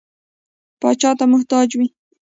[0.81, 1.87] پاچا ته محتاج وي.